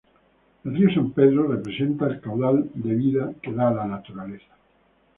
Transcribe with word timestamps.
El 0.63 0.73
río 0.75 0.91
San 0.91 1.11
Pedro 1.11 1.45
representa 1.47 2.07
el 2.07 2.19
caudal 2.19 2.71
de 2.73 2.95
vida 2.95 3.33
que 3.39 3.53
da 3.53 3.69
la 3.69 3.85
naturaleza. 3.85 4.47